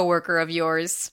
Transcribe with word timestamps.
coworker 0.00 0.38
of 0.38 0.50
yours. 0.50 1.12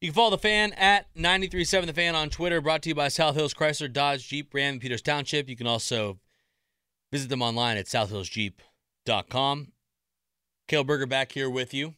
You 0.00 0.10
can 0.10 0.14
follow 0.14 0.30
the 0.30 0.38
fan 0.38 0.74
at 0.74 1.06
937 1.16 1.88
The 1.88 1.92
Fan 1.92 2.14
on 2.14 2.30
Twitter, 2.30 2.60
brought 2.60 2.82
to 2.82 2.88
you 2.88 2.94
by 2.94 3.08
South 3.08 3.34
Hills 3.34 3.52
Chrysler, 3.52 3.92
Dodge, 3.92 4.28
Jeep, 4.28 4.54
Ram, 4.54 4.74
and 4.74 4.80
Peters 4.80 5.02
Township. 5.02 5.48
You 5.48 5.56
can 5.56 5.66
also 5.66 6.20
visit 7.10 7.28
them 7.28 7.42
online 7.42 7.76
at 7.76 7.86
southhillsjeep.com. 7.86 9.72
Kale 10.68 10.84
Berger 10.84 11.06
back 11.06 11.32
here 11.32 11.50
with 11.50 11.74
you. 11.74 11.94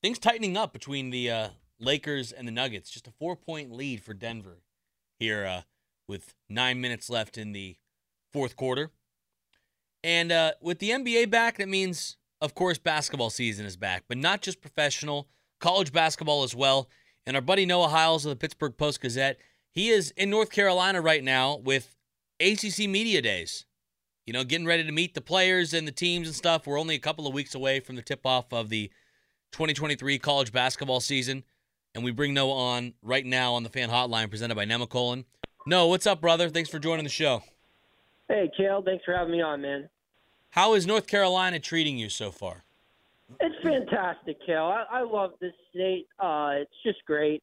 Things 0.00 0.20
tightening 0.20 0.56
up 0.56 0.72
between 0.72 1.10
the 1.10 1.28
uh, 1.28 1.48
Lakers 1.80 2.30
and 2.30 2.46
the 2.46 2.52
Nuggets. 2.52 2.88
Just 2.88 3.08
a 3.08 3.12
four 3.18 3.34
point 3.34 3.72
lead 3.72 4.00
for 4.00 4.14
Denver 4.14 4.62
here 5.18 5.44
uh, 5.44 5.62
with 6.06 6.36
nine 6.48 6.80
minutes 6.80 7.10
left 7.10 7.36
in 7.36 7.50
the 7.50 7.74
fourth 8.32 8.54
quarter. 8.54 8.92
And 10.04 10.30
uh, 10.30 10.52
with 10.60 10.78
the 10.78 10.90
NBA 10.90 11.30
back, 11.30 11.58
that 11.58 11.68
means, 11.68 12.16
of 12.40 12.54
course, 12.54 12.78
basketball 12.78 13.30
season 13.30 13.66
is 13.66 13.76
back, 13.76 14.04
but 14.06 14.18
not 14.18 14.40
just 14.40 14.60
professional, 14.60 15.26
college 15.58 15.92
basketball 15.92 16.44
as 16.44 16.54
well. 16.54 16.88
And 17.26 17.36
our 17.36 17.42
buddy 17.42 17.64
Noah 17.64 17.88
Hiles 17.88 18.24
of 18.24 18.30
the 18.30 18.36
Pittsburgh 18.36 18.76
Post 18.76 19.00
Gazette, 19.00 19.38
he 19.70 19.88
is 19.88 20.12
in 20.16 20.30
North 20.30 20.50
Carolina 20.50 21.00
right 21.00 21.24
now 21.24 21.56
with 21.56 21.96
ACC 22.40 22.88
Media 22.88 23.22
Days. 23.22 23.64
You 24.26 24.32
know, 24.32 24.44
getting 24.44 24.66
ready 24.66 24.84
to 24.84 24.92
meet 24.92 25.14
the 25.14 25.20
players 25.20 25.74
and 25.74 25.86
the 25.86 25.92
teams 25.92 26.28
and 26.28 26.34
stuff. 26.34 26.66
We're 26.66 26.80
only 26.80 26.94
a 26.94 27.00
couple 27.00 27.26
of 27.26 27.34
weeks 27.34 27.54
away 27.54 27.80
from 27.80 27.96
the 27.96 28.02
tip 28.02 28.24
off 28.24 28.52
of 28.52 28.68
the 28.68 28.90
2023 29.52 30.18
college 30.18 30.52
basketball 30.52 31.00
season. 31.00 31.44
And 31.94 32.02
we 32.02 32.10
bring 32.10 32.34
Noah 32.34 32.54
on 32.54 32.94
right 33.02 33.24
now 33.24 33.54
on 33.54 33.62
the 33.62 33.68
fan 33.68 33.88
hotline 33.90 34.30
presented 34.30 34.54
by 34.54 34.64
Nemacolin. 34.64 35.24
Noah, 35.66 35.88
what's 35.88 36.06
up, 36.06 36.20
brother? 36.20 36.48
Thanks 36.48 36.70
for 36.70 36.78
joining 36.78 37.04
the 37.04 37.10
show. 37.10 37.42
Hey, 38.28 38.50
Kale, 38.56 38.82
thanks 38.82 39.04
for 39.04 39.14
having 39.14 39.32
me 39.32 39.42
on, 39.42 39.60
man. 39.60 39.88
How 40.50 40.74
is 40.74 40.86
North 40.86 41.06
Carolina 41.06 41.58
treating 41.58 41.98
you 41.98 42.08
so 42.08 42.30
far? 42.30 42.64
It's 43.40 43.54
fantastic, 43.62 44.36
Kale. 44.46 44.64
I, 44.64 44.84
I 44.98 45.02
love 45.02 45.32
this 45.40 45.52
state. 45.70 46.06
Uh, 46.18 46.52
it's 46.56 46.74
just 46.84 47.04
great. 47.06 47.42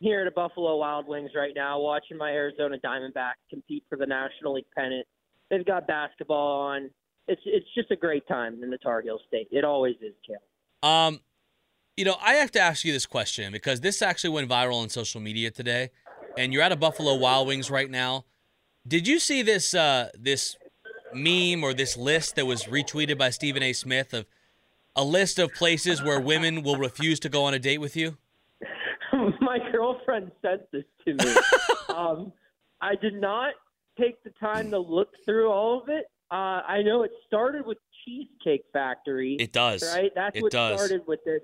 Here 0.00 0.20
at 0.20 0.24
the 0.24 0.30
Buffalo 0.30 0.76
Wild 0.76 1.08
Wings 1.08 1.30
right 1.34 1.52
now, 1.54 1.80
watching 1.80 2.16
my 2.16 2.30
Arizona 2.30 2.76
Diamondbacks 2.84 3.42
compete 3.50 3.84
for 3.88 3.98
the 3.98 4.06
National 4.06 4.54
League 4.54 4.66
pennant. 4.76 5.06
They've 5.50 5.64
got 5.64 5.86
basketball 5.86 6.60
on. 6.60 6.90
It's 7.26 7.42
it's 7.44 7.66
just 7.74 7.90
a 7.90 7.96
great 7.96 8.26
time 8.28 8.62
in 8.62 8.70
the 8.70 8.78
Tar 8.78 9.02
Heel 9.02 9.18
State. 9.26 9.48
It 9.50 9.64
always 9.64 9.96
is, 10.00 10.14
Kale. 10.26 10.88
Um, 10.88 11.20
you 11.96 12.04
know, 12.04 12.16
I 12.22 12.34
have 12.34 12.52
to 12.52 12.60
ask 12.60 12.84
you 12.84 12.92
this 12.92 13.06
question 13.06 13.50
because 13.50 13.80
this 13.80 14.00
actually 14.00 14.30
went 14.30 14.48
viral 14.48 14.82
on 14.82 14.88
social 14.88 15.20
media 15.20 15.50
today, 15.50 15.90
and 16.36 16.52
you're 16.52 16.62
at 16.62 16.70
a 16.70 16.76
Buffalo 16.76 17.16
Wild 17.16 17.48
Wings 17.48 17.70
right 17.70 17.90
now. 17.90 18.24
Did 18.86 19.08
you 19.08 19.18
see 19.18 19.42
this 19.42 19.74
uh, 19.74 20.10
this 20.16 20.56
meme 21.12 21.64
or 21.64 21.74
this 21.74 21.96
list 21.96 22.36
that 22.36 22.46
was 22.46 22.64
retweeted 22.64 23.18
by 23.18 23.30
Stephen 23.30 23.62
A. 23.62 23.72
Smith 23.72 24.14
of 24.14 24.26
a 24.98 25.04
list 25.04 25.38
of 25.38 25.54
places 25.54 26.02
where 26.02 26.20
women 26.20 26.62
will 26.64 26.76
refuse 26.76 27.20
to 27.20 27.28
go 27.28 27.44
on 27.44 27.54
a 27.54 27.58
date 27.58 27.78
with 27.78 27.96
you? 27.96 28.16
my 29.40 29.58
girlfriend 29.72 30.32
sent 30.42 30.62
this 30.72 30.84
to 31.06 31.14
me. 31.14 31.34
um, 31.96 32.32
I 32.80 32.96
did 32.96 33.14
not 33.14 33.54
take 33.98 34.22
the 34.24 34.30
time 34.40 34.70
to 34.72 34.78
look 34.78 35.10
through 35.24 35.50
all 35.50 35.80
of 35.80 35.88
it. 35.88 36.06
Uh, 36.30 36.60
I 36.66 36.82
know 36.82 37.04
it 37.04 37.12
started 37.26 37.64
with 37.64 37.78
Cheesecake 38.04 38.64
Factory. 38.72 39.36
It 39.38 39.52
does. 39.52 39.82
right? 39.94 40.10
That's 40.14 40.36
It 40.36 40.42
what 40.42 40.52
does. 40.52 40.78
started 40.78 41.06
with 41.06 41.20
this. 41.24 41.40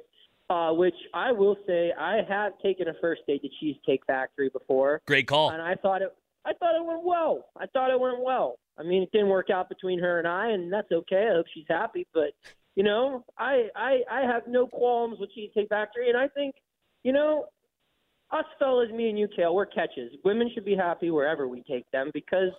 Uh, 0.50 0.72
which 0.72 0.94
I 1.14 1.32
will 1.32 1.56
say, 1.66 1.91
I 1.98 2.20
have 2.28 2.53
taken 2.62 2.88
a 2.88 2.93
first 3.00 3.22
date 3.26 3.41
to 3.43 3.48
Cheesecake 3.60 4.03
Factory 4.06 4.50
before, 4.50 5.00
Great 5.06 5.26
call. 5.26 5.50
and 5.50 5.62
I 5.62 5.75
thought 5.75 6.03
it, 6.03 6.14
I 6.44 6.53
thought 6.53 6.75
it 6.76 6.84
went 6.84 7.03
well. 7.03 7.47
I 7.56 7.64
thought 7.66 7.91
it 7.91 7.98
went 7.98 8.20
well. 8.20 8.59
I 8.78 8.82
mean, 8.82 9.03
it 9.03 9.10
didn't 9.10 9.31
work 9.31 9.48
out 9.48 9.70
between 9.70 9.98
her 10.00 10.19
and 10.19 10.28
I, 10.28 10.48
and 10.50 10.70
that's 10.70 10.93
okay. 10.93 11.28
I 11.31 11.37
hope 11.37 11.47
she's 11.54 11.64
happy, 11.66 12.06
but 12.12 12.32
you 12.77 12.83
know, 12.83 13.25
I, 13.39 13.69
I, 13.77 14.01
I 14.11 14.21
have 14.23 14.43
no 14.49 14.67
qualms 14.67 15.19
with 15.21 15.31
Cheesecake 15.33 15.69
Factory, 15.69 16.09
and 16.09 16.19
I 16.19 16.29
think, 16.29 16.57
you 17.03 17.12
know, 17.12 17.47
us 18.33 18.45
fellas, 18.59 18.91
me 18.91 19.09
and 19.09 19.19
you, 19.19 19.29
Kale, 19.35 19.55
we're 19.55 19.67
catches. 19.67 20.12
Women 20.25 20.51
should 20.53 20.65
be 20.65 20.75
happy 20.75 21.11
wherever 21.11 21.47
we 21.47 21.62
take 21.62 21.89
them 21.93 22.11
because, 22.12 22.51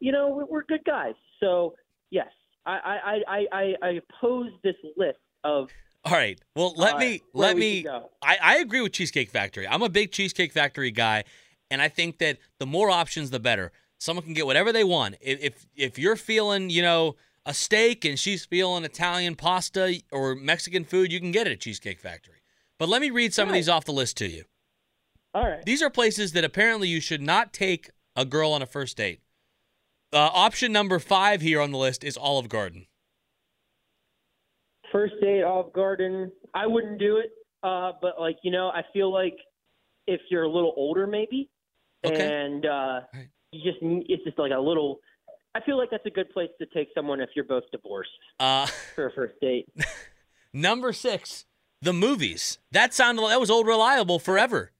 you 0.00 0.10
know, 0.10 0.28
we're, 0.28 0.46
we're 0.46 0.64
good 0.64 0.84
guys. 0.84 1.14
So 1.38 1.74
yes, 2.10 2.28
I, 2.66 2.72
I, 2.72 3.20
I, 3.28 3.46
I, 3.52 3.74
I 3.82 3.88
oppose 3.90 4.50
this 4.64 4.74
list 4.96 5.18
of 5.44 5.68
All 6.04 6.12
right. 6.12 6.40
Well, 6.56 6.74
let 6.76 6.94
uh, 6.94 6.98
me 6.98 7.22
let 7.32 7.56
me. 7.56 7.86
I, 8.22 8.38
I 8.42 8.56
agree 8.56 8.80
with 8.80 8.92
Cheesecake 8.92 9.30
Factory. 9.30 9.68
I'm 9.68 9.82
a 9.82 9.88
big 9.88 10.12
Cheesecake 10.12 10.52
Factory 10.52 10.90
guy, 10.90 11.24
and 11.70 11.80
I 11.80 11.88
think 11.88 12.18
that 12.18 12.38
the 12.58 12.66
more 12.66 12.90
options, 12.90 13.30
the 13.30 13.40
better. 13.40 13.72
Someone 13.98 14.24
can 14.24 14.32
get 14.32 14.46
whatever 14.46 14.72
they 14.72 14.84
want. 14.84 15.16
If 15.20 15.42
if, 15.42 15.66
if 15.76 15.98
you're 15.98 16.16
feeling, 16.16 16.70
you 16.70 16.82
know, 16.82 17.16
a 17.46 17.54
steak 17.54 18.04
and 18.04 18.18
she's 18.18 18.44
feeling 18.44 18.84
Italian 18.84 19.34
pasta 19.34 20.00
or 20.12 20.34
Mexican 20.34 20.84
food, 20.84 21.12
you 21.12 21.20
can 21.20 21.32
get 21.32 21.46
it 21.46 21.52
at 21.52 21.60
Cheesecake 21.60 22.00
Factory. 22.00 22.42
But 22.78 22.88
let 22.88 23.00
me 23.00 23.10
read 23.10 23.34
some 23.34 23.48
of 23.48 23.54
these 23.54 23.68
off 23.68 23.84
the 23.84 23.92
list 23.92 24.16
to 24.18 24.26
you. 24.28 24.44
All 25.34 25.48
right. 25.48 25.64
These 25.64 25.82
are 25.82 25.90
places 25.90 26.32
that 26.32 26.44
apparently 26.44 26.88
you 26.88 27.00
should 27.00 27.22
not 27.22 27.52
take 27.52 27.90
a 28.16 28.24
girl 28.24 28.52
on 28.52 28.62
a 28.62 28.66
first 28.66 28.96
date. 28.96 29.20
Uh, 30.12 30.18
option 30.32 30.72
number 30.72 30.98
five 30.98 31.40
here 31.40 31.60
on 31.60 31.70
the 31.70 31.78
list 31.78 32.02
is 32.02 32.16
Olive 32.16 32.48
Garden. 32.48 32.86
First 34.90 35.14
date 35.20 35.42
Olive 35.44 35.72
Garden, 35.72 36.32
I 36.54 36.66
wouldn't 36.66 36.98
do 36.98 37.18
it. 37.18 37.30
Uh, 37.62 37.92
but 38.00 38.18
like 38.18 38.36
you 38.42 38.50
know, 38.50 38.68
I 38.70 38.82
feel 38.92 39.12
like 39.12 39.36
if 40.06 40.20
you're 40.30 40.42
a 40.44 40.48
little 40.50 40.72
older, 40.76 41.06
maybe, 41.06 41.48
Okay. 42.04 42.44
and 42.44 42.64
uh, 42.66 43.00
Right. 43.14 43.28
you 43.52 43.62
just 43.62 43.78
it's 43.82 44.24
just 44.24 44.38
like 44.38 44.52
a 44.52 44.58
little. 44.60 44.98
I 45.54 45.60
feel 45.60 45.76
like 45.76 45.90
that's 45.90 46.06
a 46.06 46.10
good 46.10 46.30
place 46.30 46.50
to 46.60 46.66
take 46.66 46.88
someone 46.94 47.20
if 47.20 47.30
you're 47.34 47.44
both 47.44 47.64
divorced 47.72 48.10
Uh, 48.38 48.66
for 48.94 49.06
a 49.06 49.12
first 49.12 49.34
date. 49.40 49.68
number 50.52 50.92
six, 50.92 51.46
the 51.82 51.92
movies. 51.92 52.58
That 52.70 52.94
sounded 52.94 53.28
that 53.28 53.40
was 53.40 53.50
old 53.50 53.66
reliable 53.66 54.18
forever. 54.18 54.72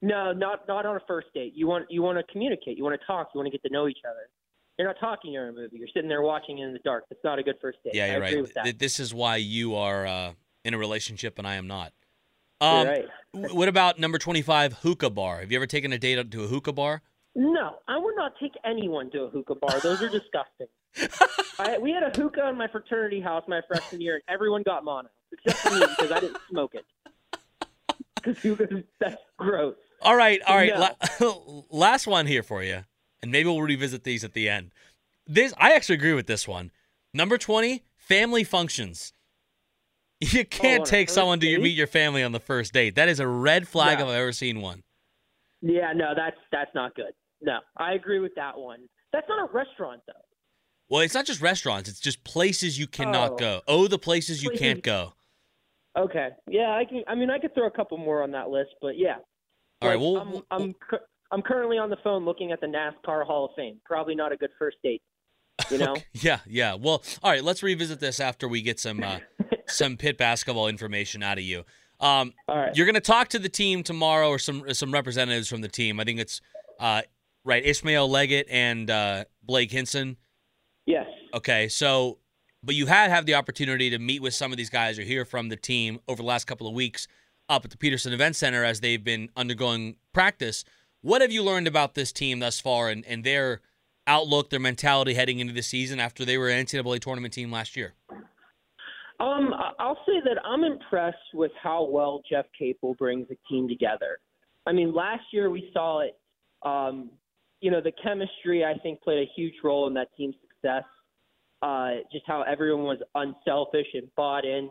No, 0.00 0.32
not 0.32 0.66
not 0.68 0.86
on 0.86 0.96
a 0.96 1.00
first 1.06 1.28
date. 1.34 1.52
You 1.54 1.66
want 1.66 1.86
you 1.90 2.02
want 2.02 2.18
to 2.18 2.32
communicate. 2.32 2.78
You 2.78 2.84
want 2.84 2.98
to 2.98 3.06
talk. 3.06 3.30
You 3.34 3.38
want 3.38 3.46
to 3.46 3.50
get 3.50 3.62
to 3.66 3.72
know 3.72 3.88
each 3.88 3.98
other. 4.08 4.30
You're 4.78 4.86
not 4.86 5.00
talking 5.00 5.32
during 5.32 5.50
a 5.50 5.52
movie. 5.52 5.76
You're 5.76 5.88
sitting 5.92 6.08
there 6.08 6.22
watching 6.22 6.58
it 6.58 6.64
in 6.64 6.72
the 6.72 6.78
dark. 6.78 7.04
That's 7.10 7.22
not 7.24 7.40
a 7.40 7.42
good 7.42 7.56
first 7.60 7.78
date. 7.84 7.94
Yeah, 7.94 8.12
you're 8.12 8.22
agree 8.22 8.36
right. 8.36 8.42
with 8.42 8.54
that. 8.54 8.78
This 8.78 9.00
is 9.00 9.12
why 9.12 9.36
you 9.36 9.74
are 9.74 10.06
uh, 10.06 10.32
in 10.64 10.72
a 10.72 10.78
relationship 10.78 11.36
and 11.38 11.48
I 11.48 11.56
am 11.56 11.66
not. 11.66 11.92
Um, 12.60 12.86
right. 12.86 13.04
What 13.32 13.68
about 13.68 13.98
number 13.98 14.18
25, 14.18 14.74
hookah 14.74 15.10
bar? 15.10 15.40
Have 15.40 15.50
you 15.50 15.58
ever 15.58 15.66
taken 15.66 15.92
a 15.92 15.98
date 15.98 16.30
to 16.30 16.44
a 16.44 16.46
hookah 16.46 16.72
bar? 16.72 17.02
No, 17.38 17.76
I 17.86 17.96
would 17.96 18.16
not 18.16 18.32
take 18.40 18.54
anyone 18.64 19.12
to 19.12 19.22
a 19.22 19.30
hookah 19.30 19.54
bar. 19.54 19.78
Those 19.78 20.02
are 20.02 20.08
disgusting. 20.10 20.66
I, 21.60 21.78
we 21.78 21.92
had 21.92 22.02
a 22.02 22.10
hookah 22.10 22.48
in 22.48 22.58
my 22.58 22.66
fraternity 22.66 23.20
house 23.20 23.44
my 23.46 23.60
freshman 23.68 24.00
year, 24.00 24.14
and 24.14 24.24
everyone 24.28 24.64
got 24.64 24.84
mono, 24.84 25.08
except 25.30 25.58
for 25.58 25.72
me 25.72 25.86
because 25.86 26.10
I 26.10 26.18
didn't 26.18 26.38
smoke 26.50 26.74
it. 26.74 26.84
Because 28.16 28.38
hookah, 28.40 28.82
that's 28.98 29.22
gross. 29.36 29.76
All 30.02 30.16
right, 30.16 30.40
all 30.48 30.56
right. 30.56 30.72
No. 30.74 30.90
La- 31.20 31.62
last 31.70 32.08
one 32.08 32.26
here 32.26 32.42
for 32.42 32.64
you, 32.64 32.82
and 33.22 33.30
maybe 33.30 33.48
we'll 33.48 33.62
revisit 33.62 34.02
these 34.02 34.24
at 34.24 34.32
the 34.32 34.48
end. 34.48 34.72
This 35.24 35.54
I 35.58 35.74
actually 35.74 35.94
agree 35.94 36.14
with 36.14 36.26
this 36.26 36.48
one. 36.48 36.72
Number 37.14 37.38
20, 37.38 37.84
family 37.96 38.42
functions. 38.42 39.12
You 40.20 40.40
oh, 40.40 40.44
can't 40.50 40.80
on 40.80 40.88
a 40.88 40.90
take 40.90 41.08
someone 41.08 41.38
to 41.38 41.58
meet 41.60 41.76
your 41.76 41.86
family 41.86 42.24
on 42.24 42.32
the 42.32 42.40
first 42.40 42.72
date. 42.72 42.96
That 42.96 43.08
is 43.08 43.20
a 43.20 43.28
red 43.28 43.68
flag 43.68 44.00
if 44.00 44.06
I've 44.06 44.14
ever 44.14 44.32
seen 44.32 44.60
one. 44.60 44.82
Yeah, 45.60 45.92
no, 45.94 46.14
that's 46.16 46.36
that's 46.50 46.74
not 46.74 46.96
good. 46.96 47.12
No, 47.40 47.58
I 47.76 47.92
agree 47.94 48.18
with 48.18 48.34
that 48.36 48.58
one. 48.58 48.80
That's 49.12 49.28
not 49.28 49.48
a 49.48 49.52
restaurant 49.52 50.02
though. 50.06 50.12
Well, 50.90 51.02
it's 51.02 51.14
not 51.14 51.26
just 51.26 51.40
restaurants; 51.40 51.88
it's 51.88 52.00
just 52.00 52.24
places 52.24 52.78
you 52.78 52.86
cannot 52.86 53.32
Oh. 53.32 53.36
go. 53.36 53.60
Oh, 53.68 53.86
the 53.88 53.98
places 53.98 54.42
you 54.42 54.50
Places- 54.50 54.66
can't 54.66 54.82
go. 54.82 55.14
Okay. 55.96 56.28
Yeah, 56.48 56.70
I 56.74 56.84
can. 56.84 57.02
I 57.06 57.14
mean, 57.14 57.30
I 57.30 57.38
could 57.38 57.54
throw 57.54 57.66
a 57.66 57.70
couple 57.70 57.98
more 57.98 58.22
on 58.22 58.30
that 58.32 58.50
list, 58.50 58.70
but 58.80 58.96
yeah. 58.98 59.16
All 59.82 59.88
right. 59.88 59.98
Like, 59.98 60.00
Well, 60.00 60.16
I'm, 60.18 60.30
we'll- 60.32 60.46
I'm 60.50 60.74
cu- 60.74 61.04
I'm 61.30 61.42
currently 61.42 61.76
on 61.78 61.90
the 61.90 61.96
phone 62.02 62.24
looking 62.24 62.52
at 62.52 62.60
the 62.60 62.66
NASCAR 62.66 63.26
Hall 63.26 63.46
of 63.46 63.50
Fame. 63.56 63.80
Probably 63.84 64.14
not 64.14 64.32
a 64.32 64.36
good 64.36 64.50
first 64.58 64.78
date. 64.82 65.02
You 65.70 65.78
know. 65.84 65.96
yeah, 66.14 66.40
yeah. 66.46 66.74
Well, 66.74 67.02
all 67.22 67.30
right. 67.30 67.42
Let's 67.44 67.62
revisit 67.62 68.00
this 68.00 68.18
after 68.20 68.48
we 68.48 68.62
get 68.62 68.78
some 68.80 69.02
uh, 69.02 69.18
some 69.66 69.96
Pitt 69.96 70.16
basketball 70.18 70.68
information 70.68 71.22
out 71.22 71.36
of 71.38 71.44
you. 71.44 71.64
Um, 72.00 72.32
All 72.46 72.56
right. 72.56 72.74
You're 72.76 72.86
going 72.86 72.94
to 72.94 73.00
talk 73.00 73.28
to 73.30 73.38
the 73.40 73.48
team 73.48 73.82
tomorrow, 73.82 74.28
or 74.30 74.38
some 74.38 74.72
some 74.72 74.92
representatives 74.92 75.48
from 75.48 75.60
the 75.62 75.68
team. 75.68 75.98
I 76.00 76.04
think 76.04 76.20
it's 76.20 76.40
uh, 76.78 77.02
right, 77.48 77.64
Ishmael 77.64 78.08
Leggett 78.08 78.46
and 78.50 78.90
uh, 78.90 79.24
Blake 79.42 79.70
Hinson. 79.72 80.16
yes. 80.86 81.06
Okay, 81.34 81.68
so 81.68 82.18
but 82.62 82.74
you 82.74 82.86
had 82.86 83.10
have 83.10 83.26
the 83.26 83.34
opportunity 83.34 83.90
to 83.90 83.98
meet 83.98 84.22
with 84.22 84.34
some 84.34 84.50
of 84.50 84.56
these 84.56 84.70
guys 84.70 84.98
or 84.98 85.02
hear 85.02 85.24
from 85.24 85.48
the 85.48 85.56
team 85.56 86.00
over 86.08 86.22
the 86.22 86.26
last 86.26 86.46
couple 86.46 86.66
of 86.66 86.74
weeks 86.74 87.06
up 87.48 87.64
at 87.64 87.70
the 87.70 87.76
Petersen 87.76 88.12
Event 88.12 88.36
Center 88.36 88.64
as 88.64 88.80
they've 88.80 89.02
been 89.02 89.30
undergoing 89.36 89.96
practice. 90.12 90.64
What 91.00 91.22
have 91.22 91.32
you 91.32 91.42
learned 91.42 91.66
about 91.66 91.94
this 91.94 92.12
team 92.12 92.40
thus 92.40 92.60
far 92.60 92.88
and, 92.88 93.04
and 93.06 93.24
their 93.24 93.60
outlook, 94.06 94.50
their 94.50 94.60
mentality 94.60 95.14
heading 95.14 95.38
into 95.38 95.52
the 95.52 95.62
season 95.62 96.00
after 96.00 96.24
they 96.24 96.36
were 96.36 96.48
an 96.48 96.64
NCAA 96.64 97.00
tournament 97.00 97.32
team 97.32 97.50
last 97.50 97.76
year? 97.76 97.94
Um, 99.20 99.52
I'll 99.78 99.98
say 100.06 100.20
that 100.24 100.38
I'm 100.44 100.64
impressed 100.64 101.16
with 101.34 101.52
how 101.60 101.84
well 101.84 102.22
Jeff 102.28 102.46
Capel 102.58 102.94
brings 102.94 103.26
a 103.30 103.36
team 103.48 103.68
together. 103.68 104.18
I 104.66 104.72
mean, 104.72 104.94
last 104.94 105.24
year 105.32 105.50
we 105.50 105.70
saw 105.72 106.00
it. 106.00 106.18
Um, 106.62 107.10
you 107.60 107.70
know, 107.70 107.80
the 107.80 107.92
chemistry 108.02 108.64
I 108.64 108.74
think 108.78 109.00
played 109.02 109.18
a 109.18 109.30
huge 109.36 109.54
role 109.64 109.86
in 109.86 109.94
that 109.94 110.08
team's 110.16 110.36
success. 110.40 110.84
Uh, 111.60 111.90
just 112.12 112.24
how 112.26 112.42
everyone 112.42 112.84
was 112.84 112.98
unselfish 113.16 113.88
and 113.94 114.08
bought 114.16 114.44
in 114.44 114.70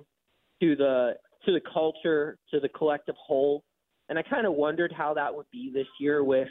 to 0.62 0.76
the 0.76 1.14
to 1.46 1.52
the 1.52 1.62
culture, 1.74 2.38
to 2.52 2.60
the 2.60 2.70
collective 2.70 3.16
whole. 3.16 3.64
And 4.10 4.18
I 4.18 4.22
kind 4.22 4.48
of 4.48 4.54
wondered 4.54 4.94
how 4.96 5.14
that 5.14 5.34
would 5.34 5.48
be 5.52 5.70
this 5.74 5.88
year 6.00 6.24
with 6.24 6.48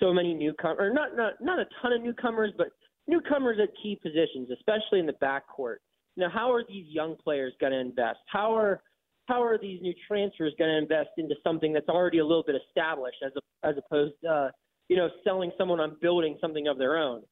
so 0.00 0.12
many 0.12 0.34
newcomers, 0.34 0.78
or 0.80 0.92
not 0.92 1.16
not 1.16 1.34
not 1.40 1.60
a 1.60 1.66
ton 1.80 1.92
of 1.92 2.02
newcomers, 2.02 2.50
but 2.58 2.68
newcomers 3.06 3.58
at 3.62 3.68
key 3.80 3.98
positions, 4.02 4.48
especially 4.52 4.98
in 4.98 5.06
the 5.06 5.14
backcourt. 5.22 5.76
Now, 6.16 6.28
how 6.28 6.52
are 6.52 6.64
these 6.68 6.86
young 6.88 7.16
players 7.22 7.52
going 7.60 7.72
to 7.72 7.78
invest? 7.78 8.18
How 8.26 8.52
are 8.56 8.82
how 9.26 9.42
are 9.42 9.56
these 9.56 9.80
new 9.80 9.94
transfers 10.08 10.52
going 10.58 10.70
to 10.70 10.78
invest 10.78 11.10
into 11.16 11.36
something 11.44 11.72
that's 11.72 11.88
already 11.88 12.18
a 12.18 12.26
little 12.26 12.42
bit 12.42 12.56
established, 12.56 13.18
as 13.24 13.30
a, 13.36 13.66
as 13.68 13.76
opposed, 13.78 14.14
to, 14.24 14.28
uh, 14.28 14.50
you 14.90 14.96
know, 14.96 15.08
selling 15.22 15.52
someone 15.56 15.78
on 15.78 15.96
building 16.02 16.36
something 16.40 16.66
of 16.66 16.76
their 16.76 16.98
own? 16.98 17.22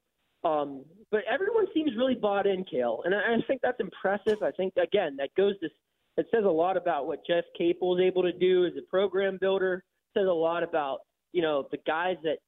Um, 0.44 0.84
but 1.10 1.22
everyone 1.28 1.66
seems 1.74 1.90
really 1.96 2.14
bought 2.14 2.46
in, 2.46 2.64
Kale, 2.64 3.02
and 3.04 3.12
I, 3.12 3.18
I 3.18 3.36
think 3.48 3.60
that's 3.60 3.80
impressive. 3.80 4.40
I 4.42 4.52
think 4.52 4.74
again 4.80 5.16
that 5.18 5.34
goes 5.36 5.58
to 5.60 5.68
it 6.16 6.26
says 6.34 6.44
a 6.44 6.50
lot 6.50 6.76
about 6.76 7.06
what 7.06 7.26
Jeff 7.26 7.44
Capel 7.56 7.96
is 7.96 8.02
able 8.02 8.22
to 8.22 8.32
do 8.32 8.64
as 8.64 8.72
a 8.78 8.82
program 8.88 9.38
builder. 9.40 9.84
It 10.14 10.20
says 10.20 10.28
a 10.28 10.32
lot 10.32 10.62
about 10.62 11.00
you 11.32 11.42
know 11.42 11.66
the 11.72 11.78
guys 11.84 12.16
that 12.22 12.38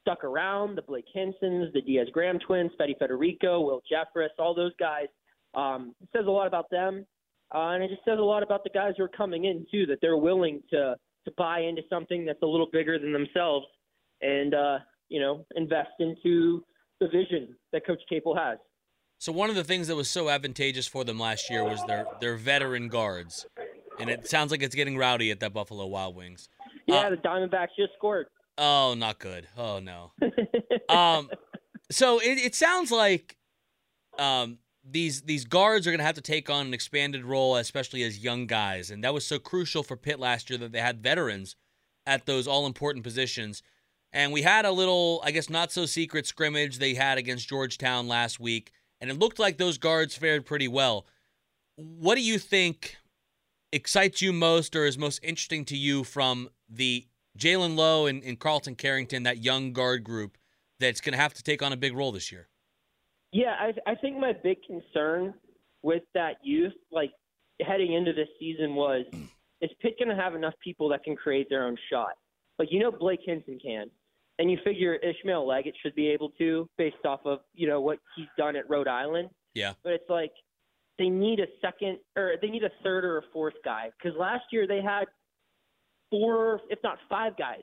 stuck 0.00 0.24
around, 0.24 0.76
the 0.76 0.82
Blake 0.82 1.06
Hinsons, 1.14 1.72
the 1.72 1.80
Diaz 1.80 2.08
Graham 2.12 2.40
twins, 2.40 2.72
Fede 2.76 2.96
Federiko, 3.00 3.64
Will 3.64 3.80
Jeffress, 3.90 4.28
all 4.40 4.54
those 4.54 4.72
guys. 4.80 5.06
Um, 5.54 5.94
it 6.02 6.08
says 6.12 6.26
a 6.26 6.30
lot 6.30 6.48
about 6.48 6.68
them, 6.70 7.06
uh, 7.54 7.70
and 7.70 7.84
it 7.84 7.90
just 7.90 8.04
says 8.04 8.18
a 8.18 8.22
lot 8.22 8.42
about 8.42 8.64
the 8.64 8.70
guys 8.70 8.94
who 8.96 9.04
are 9.04 9.08
coming 9.08 9.44
in 9.44 9.64
too. 9.70 9.86
That 9.86 9.98
they're 10.00 10.16
willing 10.16 10.62
to 10.70 10.96
to 11.24 11.32
buy 11.38 11.60
into 11.60 11.82
something 11.88 12.24
that's 12.24 12.42
a 12.42 12.46
little 12.46 12.68
bigger 12.72 12.98
than 12.98 13.12
themselves, 13.12 13.66
and 14.22 14.54
uh, 14.54 14.78
you 15.08 15.20
know 15.20 15.44
invest 15.56 15.90
into 16.00 16.64
the 17.00 17.08
vision 17.08 17.54
that 17.72 17.86
Coach 17.86 18.00
Capel 18.08 18.34
has. 18.36 18.58
So 19.18 19.30
one 19.30 19.50
of 19.50 19.56
the 19.56 19.64
things 19.64 19.86
that 19.88 19.94
was 19.96 20.10
so 20.10 20.28
advantageous 20.28 20.88
for 20.88 21.04
them 21.04 21.18
last 21.18 21.48
year 21.50 21.62
was 21.64 21.84
their 21.86 22.06
their 22.20 22.36
veteran 22.36 22.88
guards, 22.88 23.46
and 24.00 24.10
it 24.10 24.26
sounds 24.26 24.50
like 24.50 24.62
it's 24.62 24.74
getting 24.74 24.96
rowdy 24.96 25.30
at 25.30 25.40
that 25.40 25.52
Buffalo 25.52 25.86
Wild 25.86 26.16
Wings. 26.16 26.48
Yeah, 26.86 27.06
Uh, 27.06 27.10
the 27.10 27.16
Diamondbacks 27.16 27.68
just 27.78 27.92
scored. 27.96 28.26
Oh, 28.58 28.94
not 28.96 29.18
good. 29.18 29.46
Oh 29.56 29.78
no. 29.80 30.12
um, 30.88 31.30
so 31.90 32.18
it, 32.18 32.38
it 32.38 32.54
sounds 32.54 32.90
like 32.90 33.36
um, 34.18 34.58
these 34.84 35.22
these 35.22 35.44
guards 35.44 35.86
are 35.86 35.90
going 35.90 36.00
to 36.00 36.04
have 36.04 36.16
to 36.16 36.20
take 36.20 36.50
on 36.50 36.66
an 36.66 36.74
expanded 36.74 37.24
role, 37.24 37.56
especially 37.56 38.02
as 38.02 38.18
young 38.18 38.46
guys, 38.46 38.90
and 38.90 39.04
that 39.04 39.14
was 39.14 39.26
so 39.26 39.38
crucial 39.38 39.82
for 39.82 39.96
Pitt 39.96 40.18
last 40.18 40.50
year 40.50 40.58
that 40.58 40.72
they 40.72 40.80
had 40.80 41.02
veterans 41.02 41.54
at 42.06 42.26
those 42.26 42.48
all 42.48 42.66
important 42.66 43.04
positions. 43.04 43.62
And 44.12 44.32
we 44.32 44.42
had 44.42 44.64
a 44.64 44.72
little, 44.72 45.22
I 45.24 45.30
guess, 45.30 45.48
not 45.48 45.72
so 45.72 45.86
secret 45.86 46.26
scrimmage 46.26 46.78
they 46.78 46.94
had 46.94 47.16
against 47.16 47.48
Georgetown 47.48 48.08
last 48.08 48.38
week, 48.38 48.72
and 49.00 49.10
it 49.10 49.18
looked 49.18 49.38
like 49.38 49.56
those 49.56 49.78
guards 49.78 50.14
fared 50.14 50.44
pretty 50.44 50.68
well. 50.68 51.06
What 51.76 52.16
do 52.16 52.20
you 52.20 52.38
think 52.38 52.96
excites 53.72 54.20
you 54.20 54.32
most 54.32 54.76
or 54.76 54.84
is 54.84 54.98
most 54.98 55.20
interesting 55.22 55.64
to 55.64 55.76
you 55.76 56.04
from 56.04 56.50
the 56.68 57.06
Jaland 57.38 57.76
Lowe 57.76 58.06
and, 58.06 58.22
and 58.22 58.38
Carlton 58.38 58.74
Carrington, 58.74 59.22
that 59.22 59.42
young 59.42 59.72
guard 59.72 60.04
group 60.04 60.36
that's 60.78 61.00
going 61.00 61.12
to 61.12 61.18
have 61.18 61.32
to 61.34 61.42
take 61.42 61.62
on 61.62 61.72
a 61.72 61.76
big 61.76 61.94
role 61.94 62.12
this 62.12 62.30
year? 62.30 62.48
Yeah, 63.32 63.54
I, 63.58 63.90
I 63.90 63.94
think 63.94 64.18
my 64.18 64.34
big 64.34 64.58
concern 64.66 65.32
with 65.82 66.02
that 66.12 66.36
youth, 66.42 66.74
like 66.90 67.12
heading 67.66 67.94
into 67.94 68.12
this 68.12 68.28
season, 68.38 68.74
was 68.74 69.06
is 69.62 69.70
Pitt 69.80 69.94
going 69.98 70.14
to 70.14 70.22
have 70.22 70.34
enough 70.34 70.54
people 70.62 70.88
that 70.90 71.02
can 71.02 71.16
create 71.16 71.48
their 71.48 71.66
own 71.66 71.76
shot? 71.90 72.12
Like 72.58 72.68
you 72.70 72.80
know, 72.80 72.92
Blake 72.92 73.20
Hinson 73.24 73.58
can, 73.64 73.90
and 74.38 74.50
you 74.50 74.58
figure 74.64 74.94
Ishmael 74.94 75.46
Leggett 75.46 75.74
should 75.82 75.94
be 75.94 76.08
able 76.08 76.30
to, 76.38 76.68
based 76.78 77.04
off 77.04 77.20
of 77.24 77.40
you 77.54 77.68
know 77.68 77.80
what 77.80 77.98
he's 78.16 78.26
done 78.36 78.56
at 78.56 78.68
Rhode 78.68 78.88
Island. 78.88 79.28
Yeah. 79.54 79.74
But 79.84 79.92
it's 79.92 80.08
like 80.08 80.32
they 80.98 81.08
need 81.08 81.40
a 81.40 81.46
second, 81.60 81.98
or 82.16 82.34
they 82.40 82.48
need 82.48 82.64
a 82.64 82.70
third 82.82 83.04
or 83.04 83.18
a 83.18 83.22
fourth 83.32 83.54
guy 83.64 83.90
because 83.98 84.18
last 84.18 84.44
year 84.50 84.66
they 84.66 84.80
had 84.82 85.04
four, 86.10 86.60
if 86.68 86.78
not 86.82 86.98
five 87.08 87.36
guys 87.36 87.62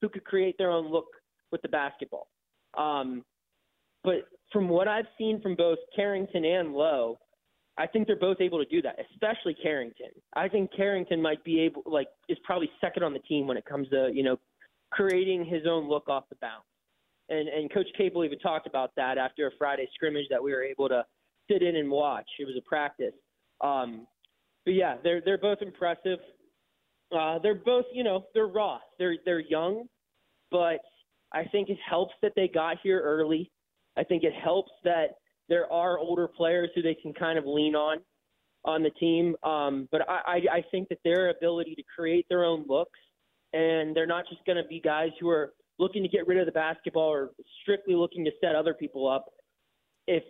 who 0.00 0.08
could 0.08 0.24
create 0.24 0.56
their 0.58 0.70
own 0.70 0.90
look 0.90 1.06
with 1.52 1.62
the 1.62 1.68
basketball. 1.68 2.28
Um, 2.76 3.24
but 4.02 4.28
from 4.52 4.68
what 4.68 4.88
I've 4.88 5.06
seen 5.18 5.40
from 5.42 5.54
both 5.54 5.78
Carrington 5.94 6.44
and 6.44 6.72
Lowe, 6.72 7.18
I 7.76 7.86
think 7.86 8.06
they're 8.06 8.16
both 8.16 8.40
able 8.40 8.58
to 8.58 8.64
do 8.64 8.82
that, 8.82 8.96
especially 9.12 9.54
Carrington. 9.54 10.10
I 10.34 10.48
think 10.48 10.70
Carrington 10.74 11.20
might 11.20 11.42
be 11.44 11.60
able, 11.60 11.82
like, 11.86 12.08
is 12.28 12.38
probably 12.44 12.70
second 12.80 13.02
on 13.02 13.12
the 13.12 13.20
team 13.20 13.46
when 13.46 13.56
it 13.56 13.64
comes 13.64 13.88
to, 13.90 14.10
you 14.12 14.22
know, 14.22 14.38
creating 14.90 15.44
his 15.44 15.62
own 15.68 15.88
look 15.88 16.08
off 16.08 16.24
the 16.30 16.36
bounce. 16.40 16.64
And 17.28 17.48
and 17.48 17.72
Coach 17.72 17.86
Capel 17.96 18.24
even 18.24 18.38
talked 18.38 18.66
about 18.66 18.90
that 18.96 19.18
after 19.18 19.46
a 19.46 19.50
Friday 19.58 19.88
scrimmage 19.94 20.26
that 20.30 20.42
we 20.42 20.52
were 20.52 20.62
able 20.62 20.88
to 20.88 21.04
sit 21.50 21.62
in 21.62 21.76
and 21.76 21.90
watch. 21.90 22.28
It 22.38 22.44
was 22.44 22.56
a 22.58 22.68
practice. 22.68 23.14
Um, 23.60 24.06
but 24.64 24.74
yeah, 24.74 24.96
they're 25.02 25.20
they're 25.24 25.38
both 25.38 25.58
impressive. 25.62 26.18
Uh, 27.16 27.38
they're 27.40 27.56
both, 27.56 27.86
you 27.92 28.04
know, 28.04 28.26
they're 28.34 28.46
raw. 28.46 28.78
They're 28.98 29.16
they're 29.24 29.40
young, 29.40 29.84
but 30.50 30.80
I 31.32 31.44
think 31.44 31.68
it 31.68 31.78
helps 31.88 32.14
that 32.22 32.32
they 32.36 32.48
got 32.48 32.78
here 32.82 33.00
early. 33.00 33.50
I 33.96 34.04
think 34.04 34.22
it 34.22 34.32
helps 34.32 34.70
that 34.84 35.16
there 35.48 35.70
are 35.72 35.98
older 35.98 36.28
players 36.28 36.70
who 36.74 36.82
they 36.82 36.94
can 36.94 37.12
kind 37.12 37.38
of 37.38 37.44
lean 37.46 37.74
on 37.74 37.98
on 38.64 38.82
the 38.82 38.90
team. 38.90 39.34
Um, 39.42 39.88
but 39.90 40.08
I, 40.08 40.20
I, 40.26 40.56
I 40.58 40.64
think 40.70 40.88
that 40.88 40.98
their 41.04 41.30
ability 41.30 41.74
to 41.74 41.82
create 41.94 42.26
their 42.28 42.44
own 42.44 42.64
looks, 42.68 42.98
and 43.52 43.94
they're 43.94 44.06
not 44.06 44.24
just 44.28 44.44
going 44.44 44.56
to 44.56 44.68
be 44.68 44.80
guys 44.80 45.10
who 45.20 45.28
are 45.28 45.52
looking 45.78 46.02
to 46.02 46.08
get 46.08 46.26
rid 46.26 46.38
of 46.38 46.46
the 46.46 46.52
basketball 46.52 47.08
or 47.08 47.30
strictly 47.62 47.94
looking 47.94 48.24
to 48.24 48.30
set 48.40 48.54
other 48.54 48.74
people 48.74 49.08
up. 49.08 49.26
If 50.06 50.22